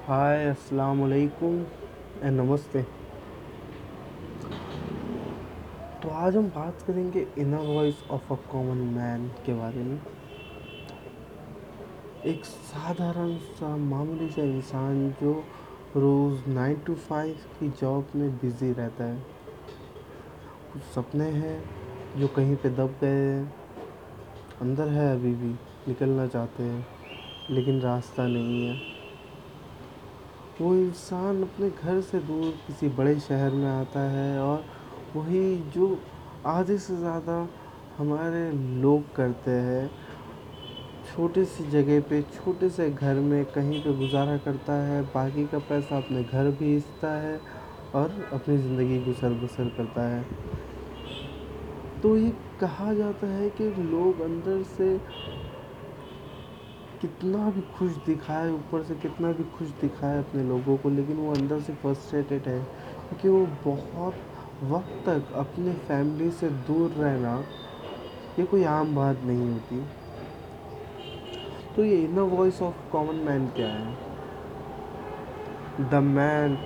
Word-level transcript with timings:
हाय 0.00 0.44
अस्सलाम 0.46 1.00
वालेकुम 1.00 1.56
एंड 2.22 2.40
नमस्ते। 2.40 2.82
तो 6.02 6.08
आज 6.08 6.36
हम 6.36 6.46
बात 6.48 6.82
करेंगे 6.82 7.26
inner 7.38 7.66
voice 7.66 8.02
of 8.10 8.32
a 8.32 8.36
common 8.52 8.78
man 8.94 9.28
के 9.46 9.54
बारे 9.54 9.82
में। 9.82 10.00
एक 12.24 12.44
साधारण 12.44 13.36
सा 13.36 13.76
मामूली 13.76 14.28
सा 14.28 14.42
इंसान 14.42 15.10
जो 15.22 15.32
रोज़ 15.96 16.48
नाइन 16.50 16.76
टू 16.76 16.94
फाइव 16.94 17.34
की 17.60 17.68
जॉब 17.68 18.08
में 18.16 18.30
बिज़ी 18.36 18.72
रहता 18.72 19.04
है। 19.04 19.18
कुछ 20.72 20.82
सपने 20.94 21.24
हैं 21.24 21.64
जो 22.16 22.28
कहीं 22.28 22.56
पे 22.56 22.70
दब 22.70 22.94
गए 23.00 23.08
हैं, 23.08 23.54
अंदर 24.60 24.88
है 24.88 25.12
अभी 25.12 25.34
भी, 25.34 25.52
निकलना 25.88 26.26
चाहते 26.26 26.62
हैं, 26.62 26.86
लेकिन 27.50 27.80
रास्ता 27.80 28.26
नहीं 28.26 28.66
है। 28.68 28.99
वो 30.60 30.74
इंसान 30.74 31.42
अपने 31.42 31.68
घर 31.70 32.00
से 32.00 32.18
दूर 32.20 32.50
किसी 32.66 32.88
बड़े 32.88 33.18
शहर 33.20 33.50
में 33.50 33.68
आता 33.68 34.00
है 34.10 34.40
और 34.40 34.64
वही 35.16 35.56
जो 35.74 35.98
आधे 36.46 36.76
से 36.78 36.96
ज़्यादा 36.96 37.36
हमारे 37.98 38.50
लोग 38.82 39.14
करते 39.16 39.50
हैं, 39.50 39.90
छोटी 41.06 41.44
सी 41.44 41.64
जगह 41.70 42.00
पे, 42.00 42.20
छोटे 42.24 42.68
से 42.68 42.90
घर 42.90 43.14
में 43.14 43.44
कहीं 43.44 43.80
पे 43.82 43.92
गुजारा 43.92 44.36
करता 44.36 44.72
है, 44.82 45.02
बाकी 45.04 45.46
का 45.46 45.58
पैसा 45.58 45.96
अपने 45.96 46.22
घर 46.22 46.50
भेजता 46.50 47.10
है 47.20 47.40
और 47.94 48.28
अपनी 48.32 48.56
ज़िंदगी 48.58 48.98
गुजर 49.04 49.34
बसर 49.34 49.68
करता 49.76 50.02
है। 50.08 50.24
तो 52.02 52.16
ये 52.16 52.32
कहा 52.60 52.92
जाता 52.94 53.26
है 53.26 53.50
कि 53.50 53.64
लोग 53.82 54.20
अंदर 54.20 54.62
से 54.76 54.94
कितना 57.00 57.50
भी 57.50 57.60
खुश 57.76 57.92
दिखाए, 58.06 58.50
ऊपर 58.50 58.82
से 58.84 58.94
कितना 58.94 59.32
भी 59.32 59.44
खुश 59.56 59.68
दिखाए 59.80 60.18
अपने 60.18 60.42
लोगों 60.44 60.76
को, 60.76 60.90
लेकिन 60.90 61.16
वो 61.16 61.32
अंदर 61.34 61.60
से 61.60 61.72
फ्रस्ट्रेटेड 61.74 62.48
है 62.48 62.58
क्योंकि 62.60 63.28
वो 63.28 63.46
बहुत 63.64 64.14
वक्त 64.72 65.02
तक 65.06 65.32
अपने 65.36 65.72
फैमिली 65.88 66.30
से 66.30 66.48
दूर 66.68 66.90
रहना, 66.90 67.32
ये 68.38 68.44
कोई 68.46 68.64
आम 68.64 68.94
बात 68.96 69.22
नहीं 69.24 69.48
होती। 69.48 69.80
तो 71.76 71.84
ये 71.84 71.96
inner 72.04 72.28
voice 72.36 72.60
of 72.62 72.90
common 72.92 73.16
man 73.26 73.46
क्या 73.56 73.68
है? 73.68 73.94
The 75.90 76.02
man 76.04 76.58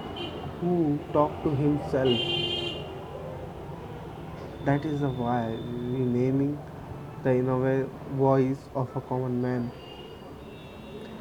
who 0.62 0.96
talk 1.14 1.40
to 1.44 1.50
himself 1.56 2.20
that 4.66 4.86
is 4.86 5.05
a 5.05 5.12
why 5.20 5.56
naming 6.12 6.55
the 7.24 7.36
inner 7.36 7.88
voice 8.18 8.68
of 8.77 8.98
a 8.98 9.00
common 9.08 9.40
man 9.42 9.70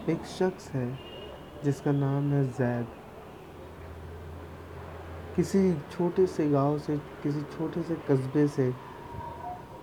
एक 0.09 0.25
शख्स 0.25 0.69
है 0.71 0.99
जिसका 1.63 1.91
नाम 1.91 2.31
है 2.31 2.43
जैद। 2.47 2.87
किसी 5.35 5.73
छोटे 5.91 6.25
से 6.27 6.49
गाँव 6.49 6.77
से, 6.77 6.97
किसी 6.97 7.41
छोटे 7.41 7.83
से 7.83 7.95
कस्बे 8.09 8.47
से 8.47 8.69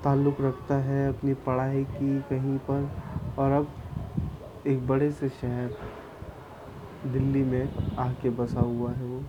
ताल्लुक़ 0.05 0.43
रखता 0.43 0.75
है 0.75 1.09
अपनी 1.09 1.35
पढ़ाई 1.35 1.85
की 1.85 2.21
कहीं 2.21 2.59
पर 2.59 2.91
और 3.39 3.53
अब 3.53 3.73
एक 4.67 4.87
बड़े 4.89 5.11
से 5.11 5.29
शहर 5.29 5.75
दिल्ली 7.07 7.43
में 7.43 7.97
आके 7.99 8.31
बसा 8.31 8.61
हुआ 8.61 8.91
है 8.91 9.05
वो। 9.05 9.23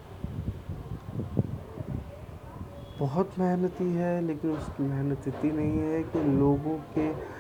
बहुत 3.00 3.40
मेहनती 3.40 3.94
है, 3.94 4.22
लेकिन 4.22 4.52
उसकी 4.52 4.84
मेहनत 4.84 5.28
इतनी 5.28 5.52
नहीं 5.52 5.80
है 5.80 6.04
कि 6.04 6.24
लोगों 6.24 6.78
के 6.98 7.31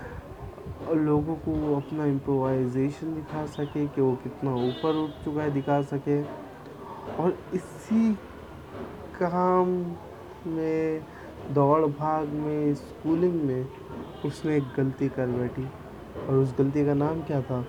लोगों 0.95 1.35
को 1.35 1.75
अपना 1.75 2.05
इम्प्रोवाइजेशन 2.05 3.15
दिखा 3.15 3.45
सके 3.45 3.87
कि 3.87 4.01
वो 4.01 4.15
कितना 4.15 4.55
ऊपर 4.55 4.95
उठ 4.95 5.09
चुका 5.25 5.41
है 5.41 5.51
दिखा 5.51 5.81
सके। 5.81 6.23
और 7.23 7.37
इसी 7.53 8.13
काम 9.23 9.95
में, 10.47 11.05
दौड़ 11.51 11.85
भाग 11.85 12.27
में 12.27 12.75
स्कूलिंग 12.75 13.41
में 13.43 13.67
उसने 14.25 14.57
एक 14.57 14.63
गलती 14.77 15.09
कर 15.09 15.27
बैठी। 15.27 15.67
और 16.27 16.35
उस 16.35 16.55
गलती 16.57 16.85
का 16.85 16.93
नाम 16.93 17.21
क्या 17.21 17.41
था? 17.41 17.65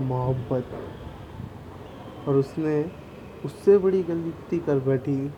मोहब्बत। 0.00 0.66
और 2.28 2.36
उसने 2.36 2.92
उससे 3.44 3.78
बड़ी 3.78 4.02
गलती 4.02 4.58
कर 4.58 4.78
बैठी 4.78 5.28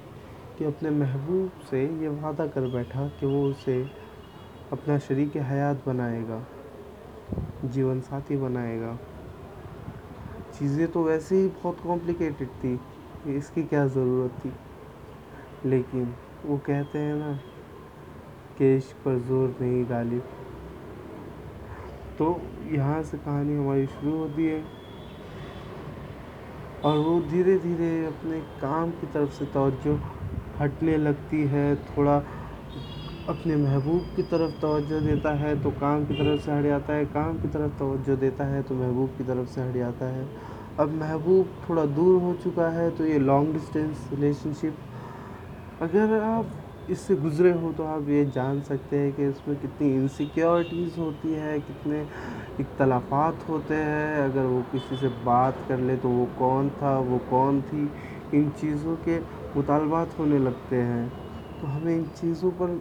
कि 0.59 0.65
अपने 0.65 0.91
महबूब 0.91 1.50
से 1.71 1.87
ये 1.87 2.09
वादा 2.09 2.47
कर 2.47 2.61
बैठा 2.61 3.09
कि 3.09 3.27
वो 3.27 3.45
उसे 3.45 3.91
अपना 4.72 4.99
शरीक 4.99 5.37
हयात 5.37 5.83
बनाएगा। 5.87 6.47
जीवन 7.71 8.01
साथी 8.01 8.37
बनाएगा। 8.37 8.99
चीज़ें 10.59 10.87
तो 10.89 11.03
वैसे 11.03 11.37
ही 11.37 11.49
बहुत 11.49 11.81
कॉम्प्लिकेटेड 11.81 12.49
थी, 12.49 12.79
इसकी 13.37 13.63
क्या 13.63 13.87
ज़रूरत 13.87 14.31
थी? 14.45 14.53
लेकिन 15.69 16.15
वो 16.47 16.57
कहते 16.57 16.99
हैं 16.99 17.15
ना 17.15 17.33
कि 18.59 18.77
इश्क 18.77 18.97
पर 19.05 19.19
ज़ोर 19.19 19.57
नहीं 19.61 19.85
गालिब। 19.91 20.23
तो 22.19 22.41
यहाँ 22.73 23.03
से 23.03 23.19
कहानी 23.19 23.57
हमारी 23.57 23.87
शुरू 23.87 24.17
होती 24.17 24.47
है। 24.47 24.65
और 26.85 26.99
वो 26.99 27.21
धीरे 27.21 27.59
धीरे 27.59 28.07
अपने 28.07 28.41
काम 28.61 28.91
की 28.91 29.07
तरफ़ 29.07 29.31
से 29.31 29.45
तवज्जो 29.45 29.99
हटने 30.61 30.97
लगती 30.97 31.43
है, 31.47 31.77
थोड़ा 31.77 32.19
अपने 33.31 33.57
महबूब 33.57 34.07
की 34.17 34.23
तरफ़ 34.31 34.61
तवज्जो 34.63 35.01
देता 35.01 35.33
है 35.39 35.55
तो 35.63 35.71
काम 35.81 36.05
की 36.07 36.15
तरफ़ 36.15 36.41
से 36.43 36.53
हट 36.53 36.65
जाता 36.65 36.93
है। 36.93 37.05
काम 37.07 37.37
की 37.39 37.49
तरफ़ 37.49 37.79
तवज्जो 37.79 38.17
देता 38.17 38.45
है 38.45 38.63
तो 38.63 38.75
महबूब 38.75 39.09
की 39.19 39.25
तरफ़ 39.25 39.49
से 39.49 39.61
हट 39.61 39.75
जाता 39.75 40.07
है। 40.07 40.27
अब 40.81 40.93
महबूब 40.95 41.53
थोड़ा 41.69 41.85
दूर 41.99 42.21
हो 42.23 42.33
चुका 42.45 42.69
है 42.71 42.91
तो 42.91 43.07
ये 43.07 43.19
लॉन्ग 43.21 43.53
डिस्टेंस 43.53 44.09
रिलेशनशिप 44.13 44.79
अगर 45.83 46.19
आप 46.23 46.51
इससे 46.91 47.15
गुज़रे 47.17 47.53
हो 47.53 47.73
तो 47.73 47.85
आप 47.87 48.09
ये 48.09 48.25
जान 48.35 48.61
सकते 48.63 48.99
हैं 48.99 49.13
कि 49.15 49.29
इसमें 49.29 49.57
कितनी 49.59 49.95
इनसिक्योरिटीज़ 49.95 50.99
होती 51.01 51.33
है, 51.33 51.59
कितने 51.61 52.01
इख्तलाफात 52.61 53.49
होते 53.49 53.75
हैं। 53.75 54.25
अगर 54.25 54.45
वो 54.45 54.61
किसी 54.73 54.97
से 54.97 55.09
बात 55.25 55.65
कर 55.69 55.79
ले 55.81 55.97
तो 55.97 56.09
वो 56.11 56.27
कौन 56.39 56.71
था, 56.83 56.99
वो 57.01 57.19
कौन 57.31 57.61
थी? 57.63 57.91
इन 58.35 58.51
चीज़ों 58.61 58.97
के 59.09 59.19
मुतालबात 59.57 60.19
होने 60.19 60.39
लगते 60.39 60.77
हैं। 60.77 61.09
तो 61.61 61.67
हमें 61.67 61.95
इन 61.95 62.05
चीज़ों 62.21 62.51
पर 62.53 62.81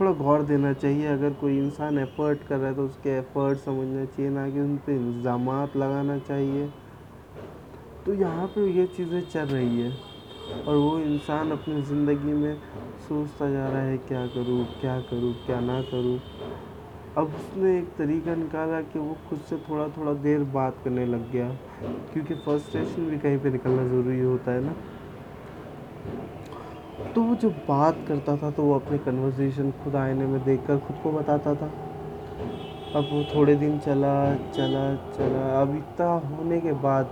थोड़ा 0.00 0.12
गौर 0.14 0.42
देना 0.42 0.72
चाहिए। 0.72 1.06
अगर 1.08 1.32
कोई 1.40 1.56
इंसान 1.58 1.98
एफ़र्ट 1.98 2.42
कर 2.42 2.56
रहा 2.56 2.68
है 2.68 2.74
तो 2.76 2.84
उसके 2.84 3.10
एफ़र्ट 3.10 3.58
समझना 3.60 4.04
चाहिए, 4.06 4.30
ना 4.30 4.48
कि 4.50 4.60
उन 4.60 4.76
पर 4.76 4.92
इल्ज़ाम 4.92 5.50
लगाना 5.76 6.18
चाहिए। 6.18 6.68
तो 8.06 8.14
यहाँ 8.14 8.46
पे 8.46 8.66
ये 8.72 8.86
चीज़ें 8.88 9.20
चल 9.22 9.46
रही 9.46 9.80
है 9.80 9.90
और 10.66 10.76
वो 10.76 10.98
इंसान 10.98 11.50
अपनी 11.50 11.82
ज़िंदगी 11.82 12.32
में 12.34 12.56
सोचता 13.08 13.50
जा 13.50 13.68
रहा 13.68 13.82
है, 13.82 13.96
क्या 13.98 14.26
करूँ 14.26 14.64
क्या 14.80 14.98
करूँ, 15.00 15.32
क्या 15.46 15.60
ना 15.60 15.80
करूँ? 15.82 16.18
अब 17.18 17.26
उसने 17.28 17.78
एक 17.78 17.88
तरीका 17.96 18.34
निकाला 18.34 18.80
कि 18.82 18.98
वो 18.98 19.16
खुद 19.28 19.40
से 19.40 19.56
थोड़ा 19.68 19.88
थोड़ा 19.96 20.12
देर 20.22 20.44
बात 20.54 20.76
करने 20.84 21.06
लग 21.06 21.30
गया। 21.32 21.48
क्योंकि 22.12 22.34
फर्स्ट्रेशन 22.36 23.08
भी 23.10 23.18
कहीं 23.18 23.38
पे 23.38 23.50
निकलना 23.50 23.86
ज़रूरी 23.88 24.20
होता 24.20 24.52
है 24.52 24.64
ना। 24.64 24.74
तो 27.14 27.22
वो 27.22 27.34
जब 27.34 27.54
बात 27.68 27.96
करता 28.08 28.36
था 28.36 28.50
तो 28.50 28.62
वो 28.62 28.74
अपने 28.74 28.98
कन्वर्सेशन 28.98 29.70
खुद 29.84 29.96
आईने 29.96 30.26
में 30.26 30.42
देखकर 30.44 30.78
खुद 30.78 30.96
को 31.02 31.12
बताता 31.12 31.54
था। 31.54 31.70
अब 32.96 33.08
वो 33.12 33.22
थोड़े 33.34 33.54
दिन 33.54 33.78
चला 33.78 34.14
चला 34.48 34.84
चला। 35.12 35.60
अब 35.60 35.74
इतना 35.76 36.10
होने 36.28 36.60
के 36.60 36.72
बाद, 36.82 37.10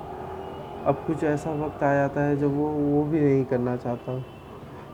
अब 0.86 1.02
कुछ 1.06 1.24
ऐसा 1.24 1.52
वक्त 1.56 1.82
आ 1.82 1.92
जाता 1.94 2.20
है 2.20 2.36
जब 2.36 2.56
वो 2.56 2.68
वो 2.68 3.02
भी 3.04 3.20
नहीं 3.20 3.44
करना 3.44 3.76
चाहता। 3.76 4.16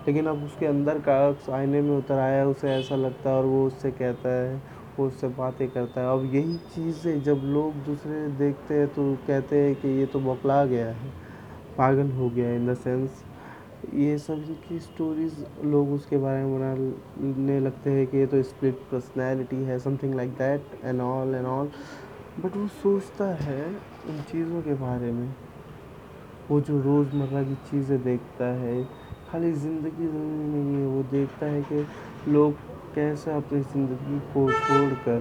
लेकिन 0.06 0.26
अब 0.26 0.44
उसके 0.44 0.66
अंदर 0.66 0.98
का 1.08 1.16
आईने 1.56 1.80
में 1.82 1.96
उतर 1.98 2.18
आया, 2.18 2.46
उसे 2.46 2.70
ऐसा 2.70 2.96
लगता 2.96 3.30
है 3.30 3.36
और 3.36 3.44
वो 3.44 3.66
उससे 3.66 3.90
कहता 3.92 4.28
है, 4.30 4.62
वो 4.98 5.06
उससे 5.06 5.28
बातें 5.28 5.68
करता 5.68 6.00
है। 6.00 6.12
अब 6.12 6.34
यही 6.34 6.56
चीज़ें 6.74 7.22
जब 7.22 7.40
लोग 7.44 7.84
दूसरे 7.84 8.26
देखते 8.38 8.74
हैं 8.74 8.88
तो 8.88 9.12
कहते 9.26 9.64
हैं 9.64 9.74
कि 9.74 9.88
ये 9.90 10.06
तो 10.06 10.20
बौखला 10.20 10.64
गया 10.66 10.86
है, 10.86 11.12
पागल 11.78 12.10
हो 12.12 12.28
गया 12.30 12.48
है 12.48 12.56
इन 12.56 12.72
द 12.72 12.76
सेंस 12.76 13.24
ये 13.92 14.16
सब 14.18 14.44
की 14.68 14.78
स्टोरीज़ 14.80 15.34
लोग 15.64 15.92
उसके 15.92 16.16
बारे 16.16 16.44
में 16.44 16.54
बनाने 16.54 17.58
लगते 17.60 17.90
हैं 17.90 18.06
कि 18.06 18.18
ये 18.18 18.26
तो 18.26 18.42
स्प्लिट 18.42 18.78
पर्सनैलिटी 18.92 19.56
है 19.64 19.78
something 19.78 20.14
like 20.14 20.30
that 20.30 20.84
and 20.84 21.00
all 21.00 21.34
and 21.34 21.46
all 21.46 21.70
but 22.40 22.56
वो 22.56 22.66
सोचता 22.82 23.24
है 23.34 23.64
उन 24.08 24.20
चीज़ों 24.30 24.62
के 24.62 24.74
बारे 24.74 25.10
में। 25.12 25.28
वो 26.50 26.60
जो 26.60 26.80
रोज़मर्रा 26.82 27.42
की 27.42 27.54
चीज़ें 27.70 28.02
देखता 28.02 28.44
है, 28.54 28.82
खाली 29.30 29.52
ज़िंदगी 29.52 30.06
नहीं 30.06 30.80
है, 30.80 30.86
वो 30.86 31.02
देखता 31.02 31.46
है 31.46 31.62
कि 31.62 32.30
लोग 32.30 32.54
कैसे 32.94 33.32
अपनी 33.32 33.60
ज़िंदगी 33.62 34.18
को 34.34 34.50
छोड़कर 34.52 35.20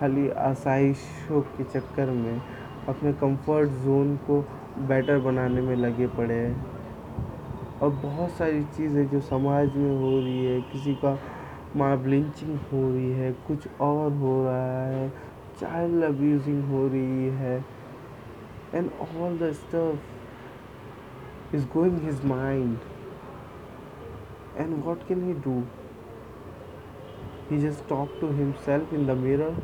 खाली 0.00 0.28
आसाइशों 0.42 1.40
के 1.40 1.64
चक्कर 1.64 2.10
में 2.10 2.40
अपने 2.88 3.12
कंफर्ट 3.12 3.70
जोन 3.84 4.16
को 4.26 4.40
बेटर 4.88 5.18
बनाने 5.18 5.60
में 5.60 5.76
लगे 5.76 6.06
पड़े 6.06 6.34
हैं। 6.34 6.73
और 7.84 7.90
बहुत 7.92 8.30
सारी 8.30 8.62
चीज़ें 8.76 9.06
जो 9.08 9.20
समाज 9.20 9.76
में 9.76 9.98
हो 10.00 10.18
रही 10.20 10.44
है, 10.44 10.60
किसी 10.72 10.94
का 10.94 11.18
मार 11.76 11.96
ब्लिंचिंग 11.96 12.58
हो 12.72 12.90
रही 12.92 13.10
है, 13.12 13.32
कुछ 13.46 13.68
और 13.80 14.12
हो 14.12 14.42
रहा 14.44 14.86
है, 14.86 15.08
चाइल्ड 15.60 16.04
अब्यूजिंग 16.04 16.64
हो 16.70 16.86
रही 16.88 17.28
है 17.40 17.64
and 18.74 18.90
all 19.00 19.38
the 19.38 19.52
stuff 19.52 21.54
is 21.56 21.66
going 21.74 21.98
his 22.04 22.24
mind 22.24 22.78
and 24.56 24.84
what 24.84 25.06
can 25.08 25.24
he 25.26 25.32
do 25.44 25.62
he 27.50 27.58
just 27.60 27.88
talk 27.88 28.16
to 28.20 28.30
himself 28.36 28.94
in 28.94 29.06
the 29.06 29.10
mirror 29.18 29.62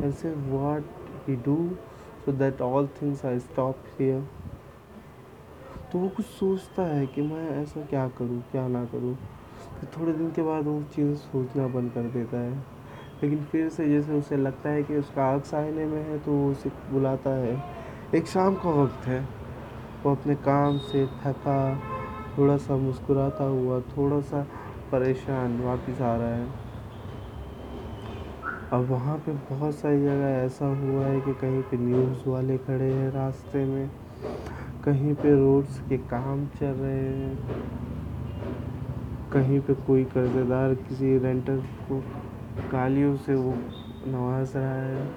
and 0.00 0.12
सिर्फ़ 0.12 0.38
what 0.50 0.84
he 1.28 1.36
do 1.46 1.56
so 2.24 2.32
that 2.32 2.60
all 2.62 2.86
things 3.02 3.24
are 3.24 3.38
stop 3.38 3.84
here 3.98 4.22
तो 5.92 5.98
वो 5.98 6.08
कुछ 6.08 6.26
सोचता 6.26 6.82
है 6.82 7.06
कि 7.06 7.22
मैं 7.22 7.62
ऐसा 7.62 7.80
क्या 7.80 8.08
करूँ, 8.08 8.42
क्या 8.52 8.68
ना 8.68 8.84
करूँ। 8.84 9.14
फिर 9.80 9.88
थोड़े 9.98 10.12
दिन 10.12 10.30
के 10.30 10.42
बाद 10.42 10.64
वो 10.64 10.82
चीज़ 10.82 11.16
सोचना 11.16 11.66
बंद 11.66 11.92
कर 11.92 12.02
देता 12.02 12.38
है। 12.38 12.58
लेकिन 13.22 13.44
फिर 13.44 13.68
से 13.68 13.88
जैसे 13.88 14.12
उसे 14.12 14.36
लगता 14.36 14.68
है 14.68 14.82
कि 14.82 14.96
उसका 14.96 15.34
अक्स 15.34 15.54
आईने 15.54 15.86
में 15.86 16.02
है 16.02 16.18
तो 16.18 16.32
वो 16.32 16.50
उसे 16.50 16.68
बुलाता 16.68 17.30
है। 17.30 17.62
एक 18.14 18.26
शाम 18.26 18.54
का 18.54 18.70
वक्त 18.70 19.06
है। 19.06 19.28
वो 20.04 20.14
अपने 20.14 20.34
काम 20.34 20.78
से 20.78 21.06
थका 21.06 21.76
थोड़ा 22.38 22.56
सा 22.56 22.76
मुस्कुराता 22.76 23.44
हुआ 23.44 23.80
थोड़ा 23.80 24.20
सा 24.20 24.46
परेशान 24.92 25.60
वापस 25.60 26.00
आ 26.00 26.16
रहा 26.16 26.28
है। 26.28 26.46
अब 28.72 28.86
वहाँ 28.90 29.18
पे 29.18 29.32
बहुत 29.32 29.74
सारी 29.74 30.00
जगह 30.00 30.28
ऐसा 30.28 30.66
हुआ 30.66 31.06
है 31.06 31.20
कि 31.20 31.34
कहीं 31.34 31.62
पे 31.62 31.76
न्यूज़ 31.76 32.28
वाले 32.28 32.58
खड़े 32.58 32.92
हैं 32.92 33.10
रास्ते 33.10 33.64
में। 33.64 33.90
कहीं 34.84 35.14
पे 35.14 35.34
रोड्स 35.36 35.78
के 35.88 35.96
काम 36.10 36.44
चल 36.58 36.66
रहे 36.74 36.92
हैं, 36.92 37.36
कहीं 39.32 39.60
पे 39.60 39.74
कोई 39.86 40.04
कर्ज़दार 40.04 40.74
किसी 40.76 41.16
रेंटर 41.18 41.56
को 41.88 42.02
गालियों 42.72 43.16
से 43.16 43.34
वो 43.34 43.54
नवाज़ 44.06 44.56
रहा 44.56 44.74
है। 44.74 45.08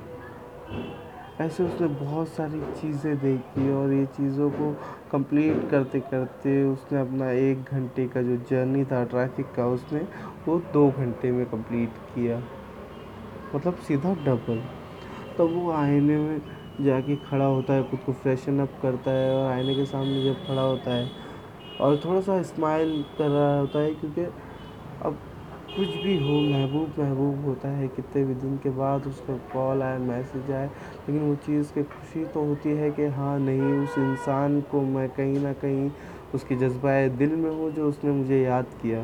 ऐसे 1.42 1.64
उसने 1.64 1.88
बहुत 1.88 2.28
सारी 2.28 2.60
चीज़ें 2.82 3.16
देखी 3.20 3.70
और 3.74 3.94
ये 3.94 4.06
चीज़ों 4.18 4.50
को 4.50 4.72
कंप्लीट 5.12 5.70
करते 5.70 6.00
करते 6.12 6.64
उसने 6.64 7.00
अपना 7.00 7.30
एक 7.32 7.72
घंटे 7.72 8.08
का 8.08 8.22
जो 8.22 8.36
जर्नी 8.50 8.84
था 8.86 9.04
ट्रैफ़िक 9.06 9.54
का, 9.56 9.66
उसने 9.68 10.02
वो 10.48 10.58
दो 10.74 10.90
घंटे 10.90 11.32
में 11.32 11.46
कंप्लीट 11.46 11.98
किया। 12.16 12.42
मतलब 13.56 13.76
सीधा 13.88 14.14
डबल 14.26 14.62
तब 15.38 15.54
वो 15.54 15.72
आईने 15.72 16.18
में 16.18 16.40
जाके 16.82 17.16
खड़ा 17.16 17.46
होता 17.46 17.74
है, 17.74 17.84
खुद 17.84 18.00
को 18.00 18.14
फ्रेशन 18.14 18.60
अप 18.60 18.80
करता 18.82 19.12
है 19.12 19.36
और 19.36 19.52
आईने 19.52 19.76
के 19.76 19.86
सामने 19.86 20.24
जब 20.24 20.48
खड़ा 20.48 20.62
होता 20.62 20.92
है 20.92 21.10
और 21.82 22.00
थोड़ा 22.06 22.22
सा 22.22 22.42
स्माइल 22.44 23.02
कर 23.18 23.30
रहा 23.30 23.60
होता 23.60 23.80
है 23.80 23.94
क्योंकि 23.94 24.22
अब 25.06 25.18
कुछ 25.76 25.96
भी 26.04 26.18
हो, 26.18 26.40
महबूब 26.42 27.00
महबूब 27.00 27.46
होता 27.46 27.68
है। 27.68 27.88
कितने 27.88 28.24
भी 28.24 28.34
दिन 28.34 28.58
के 28.58 28.70
बाद 28.70 29.08
उसका 29.08 29.38
कॉल 29.54 29.82
आए 29.84 29.98
मैसेज 30.00 30.52
आए, 30.52 30.66
लेकिन 30.66 31.22
वो 31.22 31.36
चीज़ 31.36 31.74
की 31.74 31.84
खुशी 31.84 32.26
तो 32.26 32.44
होती 32.46 32.70
है 32.70 32.92
कि 32.92 33.06
हाँ 33.16 33.40
नहीं, 33.40 33.74
उस 33.74 33.98
इंसान 33.98 34.62
को 34.62 34.82
मैं 34.82 35.10
कहीं 35.10 35.40
ना 35.40 35.54
कहीं 35.54 35.90
उसके 36.36 36.56
जज्बा 36.56 37.08
दिल 37.18 37.36
में 37.36 37.50
हूँ 37.52 37.72
जो 37.72 37.90
उसने 37.90 38.12
मुझे 38.12 38.42
याद 38.44 38.66
किया। 38.82 39.04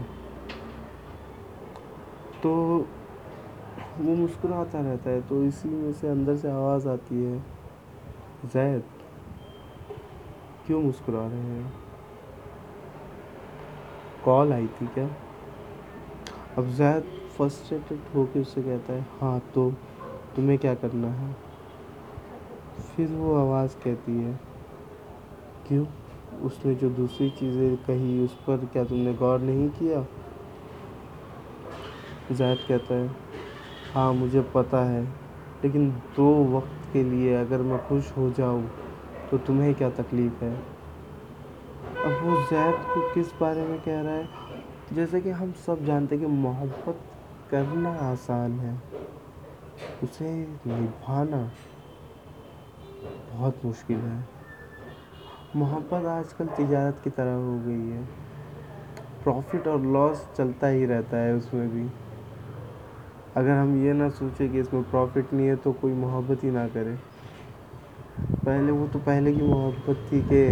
तो 2.43 2.51
वो 3.99 4.15
मुस्कुराता 4.15 4.81
रहता 4.81 5.09
है 5.09 5.21
तो 5.21 5.43
इसी 5.43 5.69
में 5.69 5.91
से 5.93 6.07
अंदर 6.07 6.35
से 6.35 6.49
आवाज़ 6.49 6.87
आती 6.87 7.23
है। 7.23 7.58
जैद? 8.45 8.83
क्यों 10.67 10.81
मुस्कुरा 10.81 11.27
रहे 11.27 11.39
हैं? 11.39 11.73
कॉल 14.25 14.53
आई 14.53 14.67
थी 14.67 14.87
क्या? 14.87 15.09
अब 16.57 16.69
जैद 16.69 17.03
फर्स्ट्रेटेड 17.37 17.99
होकर 18.15 18.39
उससे 18.39 18.61
कहता 18.61 18.93
है 18.93 19.05
हाँ 19.21 19.39
तो 19.55 19.71
तुम्हें 20.35 20.59
क्या 20.59 20.75
करना 20.75 21.07
है? 21.07 21.33
फिर 22.79 23.07
वो 23.07 23.35
आवाज़ 23.35 23.75
कहती 23.75 24.21
है, 24.21 24.39
क्यों? 25.67 25.85
उसने 26.41 26.75
जो 26.75 26.89
दूसरी 26.89 27.29
चीज़ें 27.29 27.77
कही, 27.77 28.25
उस 28.25 28.33
पर 28.33 28.65
क्या 28.65 28.83
तुमने 28.83 29.13
गौर 29.13 29.39
नहीं 29.39 29.69
किया? 29.69 30.05
जैद 32.31 32.57
कहता 32.67 32.95
है 32.95 33.15
हाँ 33.93 34.13
मुझे 34.13 34.41
पता 34.41 34.83
है 34.83 35.28
लेकिन 35.63 35.91
दो 35.91 36.57
वक्त 36.57 36.93
के 36.93 37.03
लिए 37.03 37.35
अगर 37.35 37.57
मैं 37.57 37.87
खुश 37.87 38.17
हो 38.17 38.29
जाऊँ 38.29 38.71
तो 39.31 39.37
तुम्हें 39.37 39.75
क्या 39.75 39.89
तकलीफ़ 39.89 40.43
है? 40.43 40.55
अब 42.05 42.19
वो 42.23 42.41
जैद 42.41 42.75
को 42.75 43.13
किस 43.13 43.33
बारे 43.39 43.63
में 43.63 43.79
कह 43.79 44.01
रहा 44.01 44.13
है? 44.13 44.29
जैसे 44.93 45.21
कि 45.21 45.29
हम 45.29 45.51
सब 45.51 45.85
जानते 45.85 46.15
हैं 46.15 46.25
कि 46.25 46.31
मोहब्बत 46.31 46.99
करना 47.51 47.89
आसान 47.89 48.51
है। 48.51 48.81
उसे 50.03 50.31
निभाना 50.67 51.51
बहुत 53.31 53.61
मुश्किल 53.65 53.97
है। 53.97 54.25
मोहब्बत 55.55 56.05
आजकल 56.05 56.47
तिजारत 56.47 57.01
की 57.03 57.09
तरह 57.09 57.33
हो 57.33 57.59
गई 57.59 57.89
है। 57.89 58.03
प्रॉफिट 59.23 59.67
और 59.67 59.81
लॉस 59.81 60.27
चलता 60.37 60.67
ही 60.67 60.85
रहता 60.85 61.17
है 61.17 61.33
उसमें 61.33 61.69
भी। 61.69 62.08
अगर 63.37 63.51
हम 63.51 63.75
ये 63.85 63.93
ना 63.93 64.09
सोचें 64.09 64.51
कि 64.51 64.59
इसमें 64.59 64.83
प्रॉफिट 64.83 65.33
नहीं 65.33 65.47
है 65.47 65.55
तो 65.55 65.71
कोई 65.73 65.93
मोहब्बत 65.95 66.43
ही 66.43 66.51
ना 66.51 66.67
करे। 66.67 66.93
पहले 68.45 68.71
वो 68.71 68.87
तो 68.87 68.99
पहले 68.99 69.33
की 69.33 69.41
मोहब्बत 69.43 70.05
थी 70.11 70.21
कि 70.31 70.43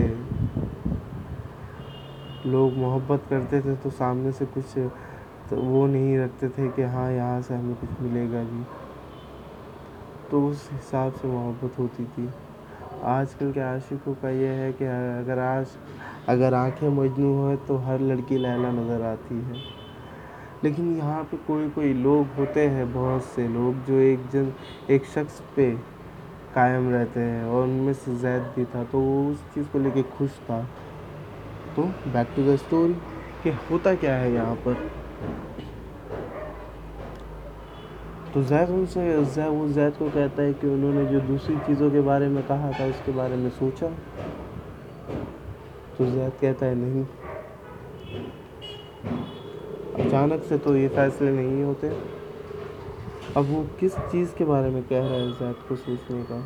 लोग 2.45 2.73
मोहब्बत 2.77 3.23
करते 3.29 3.61
थे 3.61 3.75
तो 3.75 3.89
सामने 3.91 4.31
से 4.31 4.45
कुछ 4.47 4.77
तो 5.49 5.55
वो 5.55 5.85
नहीं 5.87 6.17
रखते 6.17 6.49
थे 6.49 6.67
कि 6.69 6.81
हाँ 6.85 7.11
यहाँ 7.11 7.41
से 7.41 7.53
हमें 7.53 7.75
कुछ 7.75 8.01
मिलेगा 8.01 8.43
भी 8.43 8.63
तो 10.31 10.45
उस 10.47 10.69
हिसाब 10.71 11.13
से 11.13 11.27
मोहब्बत 11.27 11.79
होती 11.79 12.05
थी। 12.05 12.29
आजकल 13.05 13.51
के 13.51 13.59
आशिकों 13.59 14.13
का 14.13 14.29
ये 14.29 14.47
है 14.55 14.71
कि 14.73 14.85
अगर 14.85 15.39
आज, 15.39 15.67
अगर 16.29 16.53
आँखें 16.53 16.87
मजनू 16.91 17.33
हो 17.33 17.55
तो 17.67 17.77
हर 17.77 17.99
लड़की 18.01 18.37
लैला 18.37 18.71
नज़र 18.71 19.01
आती 19.03 19.35
है। 19.35 19.76
लेकिन 20.63 20.95
यहाँ 20.97 21.23
पे 21.23 21.37
कोई 21.37 21.69
कोई 21.69 21.93
लोग 21.93 22.27
होते 22.37 22.67
हैं, 22.67 22.93
बहुत 22.93 23.23
से 23.25 23.47
लोग 23.47 23.83
जो 23.85 23.99
एक 24.01 24.27
जन, 24.29 24.51
एक 24.89 25.05
शख्स 25.05 25.41
पे 25.55 25.71
कायम 26.55 26.89
रहते 26.91 27.19
हैं 27.19 27.43
और 27.45 27.63
उनमें 27.63 27.93
से 27.93 28.15
जैद 28.19 28.41
भी 28.55 28.65
था 28.65 28.83
तो 28.83 28.99
वो 28.99 29.29
उस 29.31 29.43
चीज़ 29.53 29.67
को 29.67 29.79
लेके 29.79 30.03
खुश 30.17 30.39
था। 30.49 30.61
तो 31.75 31.83
बैक 32.13 32.27
टू 32.35 32.43
द 32.43 32.55
स्टोरी 32.55 32.93
कि 33.43 33.49
होता 33.71 33.93
क्या 33.95 34.15
है 34.15 34.33
यहाँ 34.33 34.55
पर? 34.65 34.73
तो 38.33 38.43
जैद 38.43 38.69
उनसे 38.69 39.25
जैद, 39.25 39.47
वो 39.47 39.67
जैद 39.67 39.93
को 39.93 40.09
कहता 40.09 40.41
है 40.41 40.53
कि 40.53 40.67
उन्होंने 40.67 41.05
जो 41.05 41.19
दूसरी 41.19 41.55
चीज़ों 41.57 41.91
के 41.91 42.01
बारे 42.01 42.27
में 42.27 42.43
कहा 42.47 42.71
था, 42.71 42.85
उसके 42.85 43.11
बारे 43.11 43.35
में 43.35 43.49
सोचा। 43.49 43.87
तो 45.97 46.05
जैद 46.05 46.31
कहता 46.41 46.65
है, 46.65 46.75
नहीं 46.75 47.05
अचानक 50.17 50.43
से 50.43 50.57
तो 50.57 50.75
ये 50.75 50.87
फैसले 50.87 51.31
नहीं 51.31 51.63
होते। 51.63 51.87
अब 53.37 53.45
वो 53.45 53.65
किस 53.79 53.95
चीज़ 53.95 54.33
के 54.35 54.45
बारे 54.45 54.69
में 54.69 54.83
कह 54.83 54.99
रहा 54.99 55.13
है 55.13 55.31
जैद 55.31 55.55
को 55.69 55.75
सोचने 55.75 56.23
का? 56.23 56.39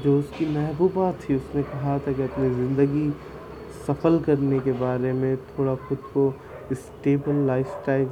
जो 0.00 0.18
उसकी 0.18 0.46
महबूबा 0.46 1.12
थी, 1.12 1.36
उसने 1.36 1.62
कहा 1.62 1.98
था 1.98 2.12
कि 2.12 2.22
अपनी 2.22 2.50
ज़िंदगी 2.50 3.10
सफल 3.86 4.20
करने 4.20 4.60
के 4.60 4.72
बारे 4.72 5.12
में, 5.12 5.36
थोड़ा 5.36 5.74
खुद 5.74 5.98
को 5.98 6.34
स्टेबल 6.72 7.34
लाइफस्टाइल 7.34 8.08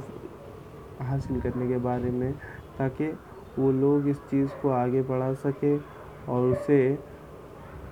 हासिल 1.01 1.41
करने 1.41 1.67
के 1.67 1.77
बारे 1.77 2.11
में, 2.11 2.33
ताकि 2.77 3.11
वो 3.59 3.71
लोग 3.71 4.07
इस 4.07 4.17
चीज़ 4.17 4.49
को 4.61 4.69
आगे 4.69 5.01
बढ़ा 5.01 5.33
सके 5.33 5.77
और 6.31 6.51
उसे 6.51 6.99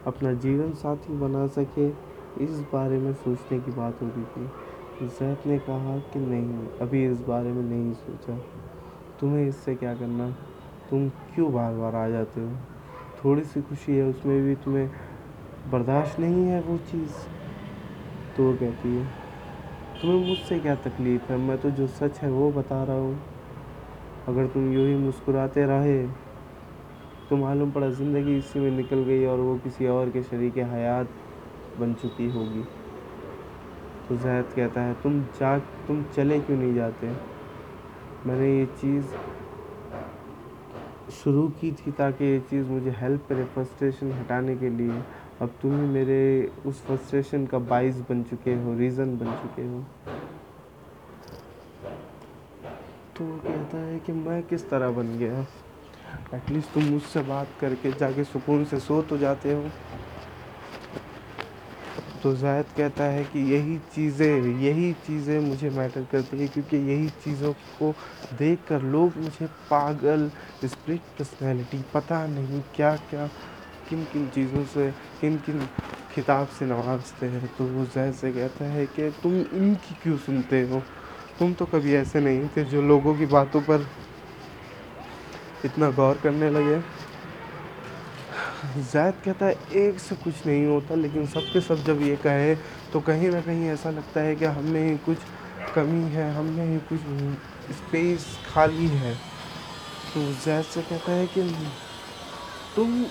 अपना 0.08 0.34
जीवन 0.34 0.74
साथी 0.74 1.14
बना 1.14 1.48
सके। 1.48 2.07
इस 2.42 2.60
बारे 2.74 2.98
में 2.98 3.14
सोचने 3.14 3.60
की 3.60 3.72
बात 3.72 4.02
हो 4.02 4.08
रही 4.08 4.24
थी। 4.24 5.08
जैद 5.08 5.38
ने 5.46 5.60
कहा 5.60 5.98
कि 5.98 6.20
नहीं, 6.20 6.68
अभी 6.82 7.06
इस 7.06 7.22
बारे 7.22 7.52
में 7.52 7.64
नहीं 7.64 7.94
सोचा। 7.94 8.38
तुम्हें 9.20 9.48
इससे 9.48 9.76
क्या 9.76 9.94
करना? 9.96 10.30
तुम 10.90 11.10
क्यों 11.10 11.54
बार 11.54 11.74
बार 11.74 11.96
आ 11.96 12.10
जाते 12.10 12.42
हो? 12.42 12.52
थोड़ी 13.26 13.44
सी 13.44 13.62
खुशी 13.62 13.98
है, 13.98 14.04
उसमें 14.04 14.44
भी 14.44 14.56
तुम्हें 14.56 14.90
बर्दाश्त 15.72 16.20
नहीं 16.20 16.46
है 16.46 16.62
वो 16.62 16.78
चीज़ 16.78 17.12
तो 18.38 18.54
कहती 18.54 18.96
है। 18.96 19.06
तुम्हें 20.02 20.28
मुझसे 20.28 20.60
क्या 20.60 20.76
तकलीफ़ 20.76 21.32
है? 21.32 21.38
मैं 21.38 21.58
तो 21.58 21.72
जो 21.72 21.88
सच 21.88 22.20
है 22.20 22.32
वो 22.32 22.52
बता 22.52 22.84
रहा 22.84 22.98
हूँ। 22.98 23.20
अगर 24.28 24.48
तुम 24.48 24.74
यूँ 24.74 24.88
ही 24.88 24.96
मुस्कुराते 24.96 25.66
रहे 25.66 26.08
तो 27.30 27.38
मालूम 27.38 27.72
पड़ा 27.72 27.90
ज़िंदगी 27.90 28.38
इसी 28.38 28.60
में 28.60 28.72
निकल 28.72 29.04
गई 29.04 29.26
और 29.26 29.40
वो 29.40 29.56
किसी 29.58 29.88
और 29.88 30.10
के 30.10 30.24
शरीक 30.24 30.58
हयात 30.58 31.08
बन 31.80 31.94
चुकी 31.94 32.30
होगी। 32.32 32.64
तो 34.10 34.18
जैद 34.18 34.46
कहता 34.56 34.82
है, 34.82 34.94
तुम 34.94 35.22
जा, 35.22 35.60
तुम 35.60 36.04
चले 36.16 36.40
क्यों 36.40 36.58
नहीं 36.58 36.74
जाते? 36.76 37.08
मैंने 38.26 38.60
ये 38.60 38.66
चीज़ 38.66 39.06
शुरू 41.12 41.48
की 41.50 41.72
थी 41.72 41.92
ताकि 41.92 42.26
ये 42.26 42.40
चीज़ 42.40 42.66
मुझे 42.66 42.90
हेल्प 42.90 43.26
करे 43.30 43.44
फ्रस्ट्रेशन 43.44 44.12
हटाने 44.12 44.56
के 44.56 44.70
लिए। 44.70 45.02
अब 45.42 45.50
तुम 45.62 45.72
ही 45.72 45.88
मेरे 45.88 46.52
उस 46.66 46.82
फ्रस्ट्रेशन 46.86 47.46
का 47.46 47.60
बाइस 47.60 48.00
बन 48.00 48.24
चुके 48.24 48.54
हो 48.54 48.78
रीज़न 48.78 49.18
बन 49.18 49.32
चुके 49.32 49.68
हो। 49.68 49.84
तो 53.18 53.26
वो 53.26 53.38
कहता 53.38 53.78
है 53.78 54.00
कि 54.00 54.12
मैं 54.12 54.44
किस 54.44 54.70
तरह 54.70 54.90
बन 54.90 55.18
गया? 55.18 55.46
एटलीस्ट 56.34 56.74
तुम 56.74 56.84
मुझसे 56.84 57.22
बात 57.22 57.48
करके 57.62 57.92
जाके 57.92 58.24
सुकून 58.24 58.66
से 58.66 58.80
सो 58.80 59.02
तो 59.02 59.18
जाते 59.18 59.54
हो। 59.54 59.64
तो 62.28 62.34
जायद 62.36 62.72
कहता 62.78 63.04
है 63.06 63.24
कि 63.26 63.40
यही 63.54 63.78
चीज़ें 63.94 64.28
यही 64.62 64.94
चीज़ें 65.06 65.40
मुझे 65.40 65.70
मैटर 65.70 66.04
करती 66.06 66.40
है 66.40 66.48
क्योंकि 66.48 66.78
यही 66.78 67.10
चीज़ों 67.24 67.54
को 67.78 67.92
देख 68.34 68.64
कर 68.68 68.82
लोग 68.86 69.18
मुझे 69.18 69.48
पागल 69.70 70.30
स्प्लिट 70.66 71.02
पर्सनैलिटी 71.18 71.82
पता 71.94 72.26
नहीं 72.28 72.62
क्या 72.76 72.96
क्या, 73.10 73.28
किन 73.88 74.04
किन 74.06 74.28
चीज़ों 74.30 74.64
से, 74.66 74.92
किन 75.22 75.38
किन 75.40 75.68
खिताब 76.12 76.48
से 76.50 76.66
नवाजते 76.66 77.26
हैं। 77.28 77.48
तो 77.56 77.66
वो 77.68 77.86
जैद 77.88 78.14
से 78.14 78.32
कहता 78.34 78.66
है 78.66 78.86
कि 78.90 79.10
तुम 79.24 79.34
इनकी 79.54 79.96
क्यों 79.96 80.18
सुनते 80.18 80.62
हो? 80.64 80.80
तुम 81.40 81.54
तो 81.54 81.66
कभी 81.66 81.96
ऐसे 81.96 82.20
नहीं 82.22 82.48
थे 82.58 82.64
जो 82.66 82.82
लोगों 82.82 83.16
की 83.18 83.26
बातों 83.28 83.62
पर 83.62 83.88
इतना 85.64 85.90
गौर 85.92 86.18
करने 86.18 86.50
लगे। 86.50 86.80
जैद 88.66 89.14
कहता 89.26 89.46
है, 89.46 89.56
एक 89.72 90.00
से 90.00 90.16
कुछ 90.16 90.46
नहीं 90.46 90.66
होता, 90.66 90.96
लेकिन 90.96 91.26
सब 91.28 91.52
के 91.54 91.62
सब 91.62 91.84
जब 91.84 92.02
ये 92.02 92.16
कहे 92.16 92.56
तो 92.94 93.00
कहीं 93.00 93.30
ना 93.30 93.42
कहीं 93.42 93.68
ऐसा 93.70 93.90
लगता 93.90 94.22
है 94.22 94.36
कि 94.36 94.46
हमें 94.46 94.90
ही 94.90 94.98
कुछ 94.98 95.18
कमी 95.76 96.10
है 96.12 96.34
हमें 96.36 96.66
ही 96.66 96.78
कुछ 96.90 97.00
स्पेस 97.78 98.26
खाली 98.54 98.88
है। 98.88 99.14
तो 100.14 100.22
जैद 100.46 100.64
से 100.64 100.82
कहता 100.82 101.12
है 101.12 101.28
कि, 101.28 101.42
तुम 102.76 103.06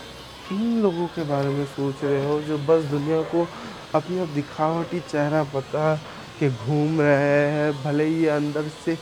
इन 0.53 0.83
लोगों 0.83 1.07
के 1.07 1.23
बारे 1.23 1.49
में 1.49 1.65
सोच 1.67 2.05
रहे 2.05 2.25
हो, 2.27 2.41
जो 2.41 2.59
बस 2.59 2.85
दुनिया 2.85 3.23
को 3.23 3.47
अपनी 3.95 4.19
अब 4.19 4.35
दिखावटी 4.35 5.01
चेहरा 5.01 5.43
बता 5.45 5.95
के 6.41 6.51
घूम 6.51 7.01
रहे 7.01 7.47
हैं, 7.51 7.73
भले 7.85 8.05
ही 8.05 8.27
अंदर 8.27 8.69
से 8.85 8.97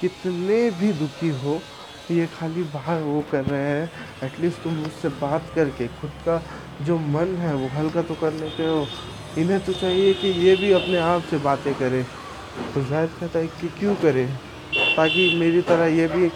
कितने 0.00 0.70
भी 0.70 0.92
दुखी 0.92 1.28
हो 1.28 1.60
ये 2.10 2.26
खाली 2.28 2.62
बाहर 2.64 3.00
वो 3.02 3.20
कर 3.30 3.44
रहे 3.44 3.60
हैं। 3.60 3.90
एटलीस्ट 4.24 4.62
तुम 4.62 4.72
मुझसे 4.74 5.08
बात 5.20 5.50
करके, 5.54 5.86
खुद 6.00 6.10
का 6.26 6.42
जो 6.82 6.98
मन 6.98 7.34
है 7.36 7.54
वो 7.54 7.68
हल्का 7.68 8.02
तो 8.02 8.14
कर 8.14 8.32
लेते 8.34 8.66
हो। 8.66 8.86
इन्हें 9.38 9.60
तो 9.64 9.72
चाहिए 9.72 10.12
कि 10.14 10.28
ये 10.40 10.56
भी 10.56 10.72
अपने 10.72 10.98
आप 10.98 11.22
से 11.30 11.38
बातें 11.38 11.74
करें। 11.74 12.04
तो 12.74 12.84
जायद 12.84 13.10
कहता 13.20 13.38
है 13.38 13.46
कि 13.60 13.68
क्यों 13.78 13.94
करें? 13.96 14.28
ताकि 14.96 15.34
मेरी 15.38 15.60
तरह 15.62 15.86
ये 15.96 16.06
भी 16.08 16.30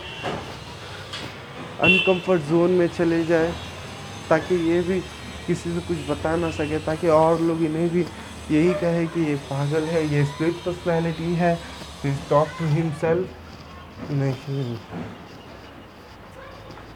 अनकम्फर्ट 1.81 2.43
जोन 2.43 2.71
में 2.71 2.87
चले 2.88 3.25
जाए, 3.25 3.52
ताकि 4.29 4.55
ये 4.71 4.81
भी 4.81 5.00
किसी 5.47 5.73
से 5.75 5.81
कुछ 5.81 6.09
बता 6.09 6.37
ना 6.37 6.50
सके, 6.50 6.79
ताकि 6.79 7.09
और 7.11 7.41
लोग 7.41 7.62
इन्हें 7.64 7.88
भी 7.91 8.05
यही 8.50 8.73
कहे 8.75 9.07
कि 9.07 9.21
ये 9.21 9.35
पागल 9.50 9.85
है, 9.85 10.07
ये 10.14 10.25
स्प्लिट 10.25 10.55
पर्सनैलिटी 10.64 11.35
है 11.35 11.55
टॉक 12.31 12.49
टू 12.59 12.67
हिमसेल्फ 12.69 14.11
नहीं। 14.11 14.76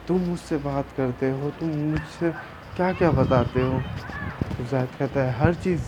तुम 0.07 0.17
मुझसे 0.17 0.57
बात 0.57 0.85
करते 0.97 1.29
हो, 1.31 1.49
तुम 1.49 1.69
मुझसे 1.69 2.31
क्या 2.75 2.93
क्या 2.93 3.11
बताते 3.11 3.61
हो? 3.61 3.79
तो 4.57 4.65
जायद 4.71 4.89
कहता 4.99 5.23
है, 5.23 5.39
हर 5.39 5.53
चीज़ 5.53 5.81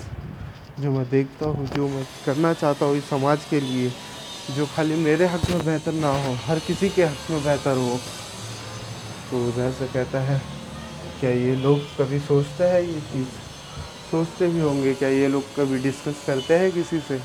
जो 0.80 0.92
मैं 0.92 1.10
देखता 1.10 1.46
हूँ, 1.46 1.68
जो 1.68 1.88
मैं 1.88 2.06
करना 2.26 2.54
चाहता 2.54 2.86
हूँ 2.86 2.96
इस 2.96 3.10
समाज 3.10 3.46
के 3.50 3.60
लिए, 3.60 3.92
जो 4.56 4.66
खाली 4.66 4.96
मेरे 4.96 5.26
हक 5.26 5.50
में 5.50 5.66
बेहतर 5.66 5.92
ना 5.92 6.12
हो, 6.24 6.34
हर 6.46 6.60
किसी 6.60 6.90
के 6.90 7.06
हक 7.06 7.32
में 7.32 7.44
बेहतर 7.44 7.78
हो। 7.78 7.98
तो 9.32 9.52
जैसे 9.52 9.88
कहता 9.88 10.20
है, 10.20 10.42
क्या 11.20 11.30
ये 11.30 11.56
लोग 11.56 11.80
कभी 11.80 12.20
सोचते 12.20 12.64
हैं 12.64 12.82
ये 12.82 13.02
चीज़? 13.02 13.28
सोचते 14.12 14.48
भी 14.48 14.60
होंगे, 14.60 14.94
क्या 14.94 15.10
ये 15.10 15.28
लोग 15.28 15.44
कभी 15.58 15.80
डिस्कस 15.80 16.24
करते 16.28 16.58
हैं 16.58 16.72
किसी 16.72 17.00
से? 17.00 17.22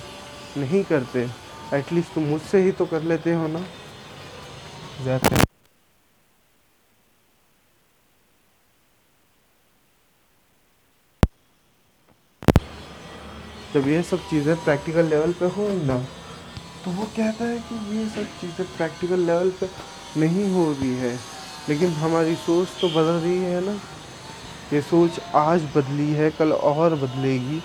नहीं 0.57 0.85
करते 0.85 1.29
एटलीस्ट 1.73 2.15
तुम 2.15 2.25
मुझसे 2.25 2.63
ही 2.63 2.73
तो 2.73 2.85
कर 2.87 3.03
लेते 3.03 3.33
हो 3.33 3.47
ना? 3.49 3.65
ज़्यादा 5.03 5.54
जब 13.75 13.89
ये 13.89 14.03
सब 14.03 14.29
चीज़ें 14.31 14.57
प्रैक्टिकल 14.57 15.05
लेवल 15.05 15.33
पे 15.33 15.47
हो 15.47 15.69
ना 15.85 15.99
तो 16.85 16.91
वो 16.91 17.05
कहता 17.17 17.45
है 17.45 17.59
कि 17.59 17.99
ये 17.99 18.05
सब 18.09 18.25
चीज़ें 18.41 18.67
प्रैक्टिकल 18.77 19.21
लेवल 19.21 19.51
पे 19.51 19.69
नहीं 20.21 20.53
हो 20.53 20.73
रही 20.73 20.95
है। 20.95 21.19
लेकिन 21.69 21.91
हमारी 21.93 22.35
सोच 22.35 22.69
तो 22.81 22.89
बदल 22.89 23.19
रही 23.21 23.39
है 23.39 23.61
ना। 23.65 23.73
ये 24.73 24.81
सोच 24.83 25.21
आज 25.35 25.63
बदली 25.77 26.11
है, 26.13 26.31
कल 26.31 26.53
और 26.53 26.95
बदलेगी। 26.95 27.61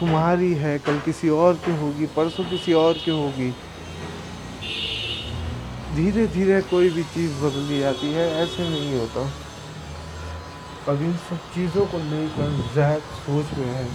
तुम्हारी 0.00 0.52
है, 0.54 0.78
कल 0.78 0.98
किसी 0.98 1.28
और 1.28 1.54
की 1.54 1.76
होगी, 1.76 2.06
परसों 2.06 2.44
किसी 2.44 2.72
और 2.72 2.92
की 2.94 3.10
होगी। 3.10 3.50
धीरे 5.94 6.26
धीरे 6.26 6.60
कोई 6.62 6.90
भी 6.90 7.02
चीज़ 7.02 7.32
बदली 7.42 7.78
जाती 7.78 8.12
है, 8.12 8.28
ऐसे 8.42 8.68
नहीं 8.68 8.98
होता। 8.98 9.30
अब 10.88 11.02
इन 11.02 11.16
सब 11.30 11.50
चीज़ों 11.54 11.86
को 11.86 11.98
लेकर 11.98 12.60
जैक 12.74 13.02
सोच 13.02 13.58
में 13.58 13.66
है। 13.66 13.88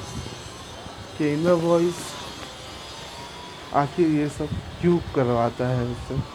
कि 1.18 1.34
इनर 1.34 1.54
वॉइस 1.64 1.96
आखिर 3.74 4.08
ये 4.08 4.30
सब 4.30 4.50
क्यों 4.82 4.98
करवाता 5.16 5.68
है 5.68 5.84
उससे। 5.92 6.35